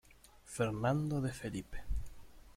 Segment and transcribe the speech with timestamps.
[0.53, 1.83] Fernando de Felipe.